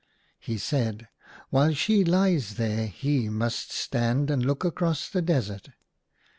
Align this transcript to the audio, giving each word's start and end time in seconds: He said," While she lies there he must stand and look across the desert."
He 0.39 0.57
said," 0.57 1.09
While 1.51 1.75
she 1.75 2.03
lies 2.03 2.55
there 2.55 2.87
he 2.87 3.29
must 3.29 3.71
stand 3.71 4.31
and 4.31 4.43
look 4.43 4.65
across 4.65 5.07
the 5.07 5.21
desert." 5.21 5.69